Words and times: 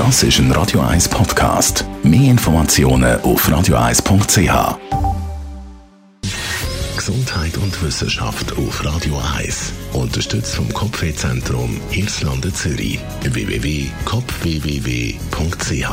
Das 0.00 0.22
ist 0.22 0.38
ein 0.38 0.50
Radio 0.52 0.80
1 0.80 1.10
Podcast. 1.10 1.84
Mehr 2.02 2.30
Informationen 2.30 3.20
auf 3.20 3.46
radio1.ch. 3.46 4.78
Gesundheit 6.96 7.58
und 7.58 7.82
Wissenschaft 7.82 8.56
auf 8.56 8.82
Radio 8.82 9.20
1. 9.36 9.74
Unterstützt 9.92 10.54
vom 10.54 10.72
Kopfwehzentrum 10.72 11.78
Irlande 11.90 12.50
Zürich. 12.50 12.98
www.kopfwww.ch 13.24 15.90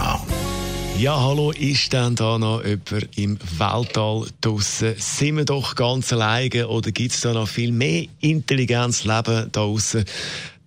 ja, 0.97 1.21
hallo, 1.21 1.51
ist 1.51 1.93
denn 1.93 2.15
da 2.15 2.39
noch 2.39 2.65
jemand 2.65 3.17
im 3.17 3.37
Weltall 3.59 4.25
draussen? 4.41 4.95
Sind 4.97 5.37
wir 5.37 5.45
doch 5.45 5.75
ganz 5.75 6.11
alleine 6.11 6.67
oder 6.69 6.91
gibt 6.91 7.11
es 7.11 7.21
da 7.21 7.33
noch 7.33 7.47
viel 7.47 7.71
mehr 7.71 8.07
Intelligenz 8.19 9.03
Leben 9.03 9.47
da 9.51 9.51
draussen? 9.51 10.05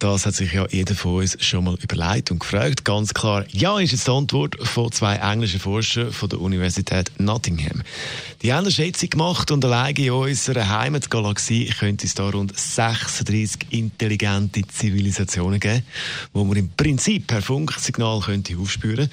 Das 0.01 0.25
hat 0.25 0.35
sich 0.35 0.55
ja 0.55 0.67
jeder 0.71 0.95
von 0.95 1.17
uns 1.17 1.37
schon 1.45 1.65
mal 1.65 1.77
überlegt 1.79 2.31
und 2.31 2.39
gefragt. 2.39 2.87
Ganz 2.87 3.13
klar, 3.13 3.45
ja, 3.51 3.79
ist 3.79 3.93
jetzt 3.93 4.07
die 4.07 4.11
Antwort 4.11 4.57
von 4.67 4.91
zwei 4.91 5.17
englischen 5.17 5.61
Forschern 5.61 6.11
von 6.11 6.27
der 6.31 6.41
Universität 6.41 7.13
Nottingham. 7.19 7.83
Die 8.43 8.55
haben 8.55 8.65
eine 8.65 8.71
Schätzung 8.71 9.11
gemacht 9.11 9.51
und 9.51 9.63
allein 9.67 9.95
in 9.97 10.13
unserer 10.13 10.67
Heimatgalaxie 10.67 11.67
könnte 11.79 12.07
es 12.07 12.15
da 12.15 12.31
rund 12.31 12.59
36 12.59 13.67
intelligente 13.69 14.63
Zivilisationen 14.67 15.61
geben, 15.61 15.83
wo 16.33 16.45
man 16.45 16.57
im 16.57 16.71
Prinzip 16.71 17.27
per 17.27 17.43
Funksignal 17.43 18.21
könnte 18.21 18.57
aufspüren. 18.57 19.11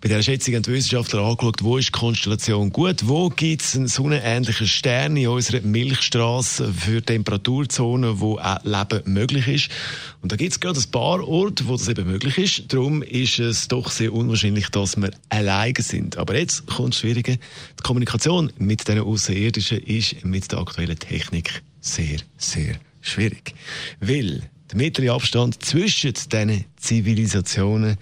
Bei 0.00 0.06
dieser 0.06 0.22
Schätzung 0.22 0.54
haben 0.54 0.62
die 0.62 0.74
Wissenschaftler 0.74 1.22
angeschaut, 1.22 1.64
wo 1.64 1.76
ist 1.76 1.88
die 1.88 1.98
Konstellation 1.98 2.70
gut, 2.70 3.08
wo 3.08 3.30
gibt 3.30 3.62
es 3.62 3.74
einen 3.74 3.88
sonnenähnlichen 3.88 4.68
Stern 4.68 5.16
in 5.16 5.26
unserer 5.26 5.60
Milchstraße 5.60 6.72
für 6.72 7.02
Temperaturzonen, 7.02 8.20
wo 8.20 8.38
auch 8.38 8.62
Leben 8.62 9.12
möglich 9.12 9.48
ist. 9.48 9.70
Und 10.22 10.30
da 10.30 10.36
gibt 10.36 10.52
es 10.52 10.60
gerade 10.60 10.78
ein 10.78 10.90
paar 10.92 11.26
Orte, 11.26 11.66
wo 11.66 11.76
das 11.76 11.88
eben 11.88 12.06
möglich 12.06 12.38
ist. 12.38 12.72
Darum 12.72 13.02
ist 13.02 13.40
es 13.40 13.66
doch 13.66 13.90
sehr 13.90 14.12
unwahrscheinlich, 14.12 14.68
dass 14.68 14.96
wir 14.96 15.10
alleine 15.30 15.74
sind. 15.78 16.16
Aber 16.16 16.36
jetzt 16.36 16.66
kommt 16.66 16.94
das 16.94 17.00
Schwierige. 17.00 17.38
Die 17.38 17.82
Kommunikation 17.82 18.52
mit 18.68 18.86
diesen 18.86 19.00
Außerirdischen 19.00 19.78
ist 19.78 20.24
mit 20.24 20.52
der 20.52 20.60
aktuellen 20.60 20.98
Technik 20.98 21.62
sehr, 21.80 22.18
sehr 22.36 22.76
schwierig. 23.00 23.54
Weil 23.98 24.42
der 24.70 24.76
mittlere 24.76 25.14
Abstand 25.14 25.64
zwischen 25.64 26.12
diesen 26.12 26.64
Zivilisationen 26.76 27.96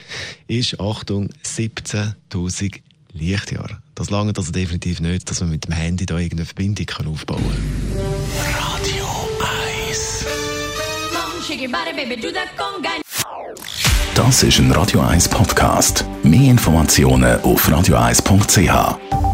ist, 0.48 0.78
Achtung, 0.80 1.30
17.000 1.44 2.80
Lichtjahre. 3.12 3.78
Das 3.94 4.10
lange 4.10 4.32
also 4.36 4.52
definitiv 4.52 5.00
nicht, 5.00 5.30
dass 5.30 5.40
man 5.40 5.50
mit 5.50 5.66
dem 5.66 5.72
Handy 5.72 6.04
da 6.04 6.18
irgendeine 6.18 6.44
Verbindung 6.44 6.86
aufbauen 7.06 7.42
kann. 7.42 8.26
Das 14.14 14.42
ist 14.42 14.58
ein 14.58 14.72
Radio 14.72 15.00
1 15.00 15.28
Podcast. 15.28 16.04
Mehr 16.22 16.50
Informationen 16.50 17.40
auf 17.42 17.68
radio1.ch. 17.68 19.25